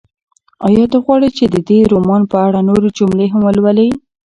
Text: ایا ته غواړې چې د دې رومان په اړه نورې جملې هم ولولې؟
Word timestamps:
ایا 0.67 0.85
ته 0.91 0.97
غواړې 1.03 1.29
چې 1.37 1.45
د 1.53 1.55
دې 1.67 1.79
رومان 1.91 2.21
په 2.31 2.37
اړه 2.47 2.59
نورې 2.69 2.89
جملې 2.97 3.27
هم 3.33 3.41
ولولې؟ 3.47 3.89